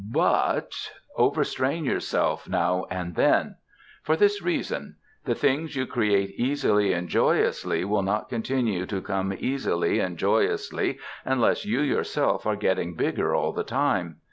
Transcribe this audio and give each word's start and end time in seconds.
BUT... 0.03 0.73
overstrain 1.15 1.85
yourself 1.85 2.49
now 2.49 2.87
and 2.89 3.13
then. 3.13 3.57
For 4.01 4.15
this 4.17 4.41
reason: 4.41 4.95
The 5.25 5.35
things 5.35 5.75
you 5.75 5.85
create 5.85 6.31
easily 6.39 6.91
and 6.91 7.07
joyously 7.07 7.85
will 7.85 8.01
not 8.01 8.27
continue 8.27 8.87
to 8.87 8.99
come 8.99 9.31
easily 9.37 9.99
and 9.99 10.17
joyously 10.17 10.97
unless 11.23 11.65
you 11.67 11.81
yourself 11.81 12.47
are 12.47 12.55
getting 12.55 12.95
bigger 12.95 13.35
all 13.35 13.51
the 13.53 13.63
time. 13.63 14.15